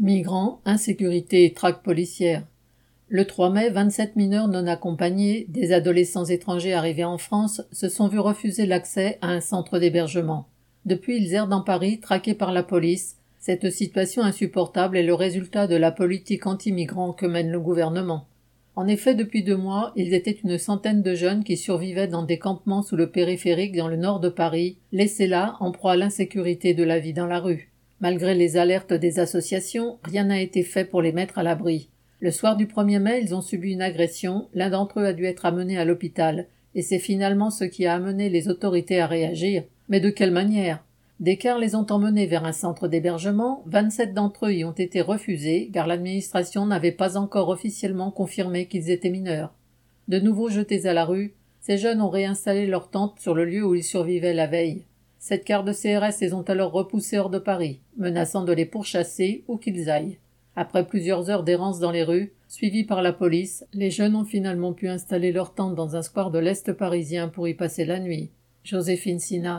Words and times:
Migrants, 0.00 0.60
insécurité 0.64 1.44
et 1.44 1.52
traque 1.52 1.82
policière. 1.82 2.44
Le 3.08 3.24
3 3.24 3.50
mai, 3.50 3.70
27 3.70 4.14
mineurs 4.14 4.46
non 4.46 4.68
accompagnés, 4.68 5.46
des 5.48 5.72
adolescents 5.72 6.26
étrangers 6.26 6.72
arrivés 6.72 7.02
en 7.02 7.18
France, 7.18 7.62
se 7.72 7.88
sont 7.88 8.06
vus 8.06 8.20
refuser 8.20 8.64
l'accès 8.64 9.18
à 9.22 9.30
un 9.30 9.40
centre 9.40 9.80
d'hébergement. 9.80 10.46
Depuis, 10.84 11.16
ils 11.16 11.34
errent 11.34 11.48
dans 11.48 11.62
Paris, 11.62 11.98
traqués 11.98 12.34
par 12.34 12.52
la 12.52 12.62
police. 12.62 13.16
Cette 13.40 13.72
situation 13.72 14.22
insupportable 14.22 14.96
est 14.96 15.02
le 15.02 15.14
résultat 15.14 15.66
de 15.66 15.74
la 15.74 15.90
politique 15.90 16.46
anti-migrants 16.46 17.12
que 17.12 17.26
mène 17.26 17.50
le 17.50 17.58
gouvernement. 17.58 18.28
En 18.76 18.86
effet, 18.86 19.16
depuis 19.16 19.42
deux 19.42 19.56
mois, 19.56 19.92
ils 19.96 20.14
étaient 20.14 20.30
une 20.30 20.58
centaine 20.58 21.02
de 21.02 21.16
jeunes 21.16 21.42
qui 21.42 21.56
survivaient 21.56 22.06
dans 22.06 22.22
des 22.22 22.38
campements 22.38 22.82
sous 22.82 22.94
le 22.94 23.10
périphérique 23.10 23.74
dans 23.74 23.88
le 23.88 23.96
nord 23.96 24.20
de 24.20 24.28
Paris, 24.28 24.78
laissés 24.92 25.26
là 25.26 25.56
en 25.58 25.72
proie 25.72 25.92
à 25.92 25.96
l'insécurité 25.96 26.72
de 26.72 26.84
la 26.84 27.00
vie 27.00 27.14
dans 27.14 27.26
la 27.26 27.40
rue. 27.40 27.72
Malgré 28.00 28.34
les 28.34 28.56
alertes 28.56 28.92
des 28.92 29.18
associations, 29.18 29.98
rien 30.04 30.24
n'a 30.24 30.40
été 30.40 30.62
fait 30.62 30.84
pour 30.84 31.02
les 31.02 31.12
mettre 31.12 31.38
à 31.38 31.42
l'abri. 31.42 31.88
Le 32.20 32.30
soir 32.30 32.56
du 32.56 32.66
1er 32.66 33.00
mai, 33.00 33.20
ils 33.22 33.34
ont 33.34 33.42
subi 33.42 33.72
une 33.72 33.82
agression, 33.82 34.48
l'un 34.54 34.70
d'entre 34.70 35.00
eux 35.00 35.06
a 35.06 35.12
dû 35.12 35.24
être 35.24 35.46
amené 35.46 35.78
à 35.78 35.84
l'hôpital, 35.84 36.46
et 36.74 36.82
c'est 36.82 36.98
finalement 36.98 37.50
ce 37.50 37.64
qui 37.64 37.86
a 37.86 37.94
amené 37.94 38.28
les 38.28 38.48
autorités 38.48 39.00
à 39.00 39.06
réagir. 39.06 39.64
Mais 39.88 40.00
de 40.00 40.10
quelle 40.10 40.30
manière? 40.30 40.84
Des 41.18 41.36
cars 41.36 41.58
les 41.58 41.74
ont 41.74 41.86
emmenés 41.90 42.26
vers 42.26 42.44
un 42.44 42.52
centre 42.52 42.86
d'hébergement, 42.86 43.64
27 43.66 44.14
d'entre 44.14 44.46
eux 44.46 44.54
y 44.54 44.64
ont 44.64 44.70
été 44.70 45.00
refusés, 45.00 45.68
car 45.72 45.88
l'administration 45.88 46.66
n'avait 46.66 46.92
pas 46.92 47.16
encore 47.16 47.48
officiellement 47.48 48.12
confirmé 48.12 48.66
qu'ils 48.66 48.90
étaient 48.90 49.10
mineurs. 49.10 49.52
De 50.06 50.20
nouveau 50.20 50.48
jetés 50.48 50.86
à 50.86 50.92
la 50.92 51.04
rue, 51.04 51.34
ces 51.60 51.76
jeunes 51.76 52.00
ont 52.00 52.10
réinstallé 52.10 52.68
leur 52.68 52.90
tente 52.90 53.18
sur 53.18 53.34
le 53.34 53.44
lieu 53.44 53.66
où 53.66 53.74
ils 53.74 53.82
survivaient 53.82 54.34
la 54.34 54.46
veille. 54.46 54.84
Cette 55.18 55.44
carte 55.44 55.66
de 55.66 55.72
CRS 55.72 56.20
les 56.20 56.32
ont 56.32 56.42
alors 56.42 56.72
repoussés 56.72 57.18
hors 57.18 57.30
de 57.30 57.38
Paris, 57.38 57.80
menaçant 57.96 58.44
de 58.44 58.52
les 58.52 58.66
pourchasser 58.66 59.44
où 59.48 59.56
qu'ils 59.56 59.90
aillent. 59.90 60.18
Après 60.56 60.86
plusieurs 60.86 61.28
heures 61.30 61.44
d'errance 61.44 61.80
dans 61.80 61.90
les 61.90 62.02
rues, 62.02 62.32
suivis 62.48 62.84
par 62.84 63.02
la 63.02 63.12
police, 63.12 63.64
les 63.72 63.90
jeunes 63.90 64.16
ont 64.16 64.24
finalement 64.24 64.72
pu 64.72 64.88
installer 64.88 65.32
leur 65.32 65.54
tente 65.54 65.74
dans 65.74 65.96
un 65.96 66.02
square 66.02 66.30
de 66.30 66.38
l'Est 66.38 66.72
parisien 66.72 67.28
pour 67.28 67.46
y 67.46 67.54
passer 67.54 67.84
la 67.84 68.00
nuit. 68.00 68.30
Joséphine 68.64 69.18
Sina. 69.18 69.56